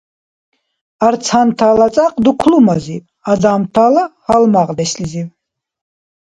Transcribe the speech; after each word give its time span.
Арцантала 1.07 1.87
цӀакь— 1.95 2.17
дуклумазиб, 2.25 3.03
адамтала— 3.31 4.03
гьалмагъдешлизиб. 4.25 5.29